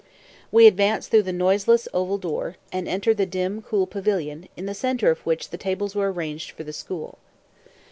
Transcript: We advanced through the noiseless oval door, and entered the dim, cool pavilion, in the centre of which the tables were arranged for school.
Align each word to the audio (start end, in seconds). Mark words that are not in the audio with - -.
We 0.51 0.65
advanced 0.65 1.11
through 1.11 1.21
the 1.21 1.31
noiseless 1.31 1.87
oval 1.93 2.17
door, 2.17 2.55
and 2.71 2.87
entered 2.87 3.17
the 3.17 3.27
dim, 3.27 3.61
cool 3.61 3.85
pavilion, 3.85 4.49
in 4.57 4.65
the 4.65 4.73
centre 4.73 5.11
of 5.11 5.19
which 5.27 5.51
the 5.51 5.59
tables 5.59 5.93
were 5.93 6.11
arranged 6.11 6.49
for 6.49 6.71
school. 6.71 7.19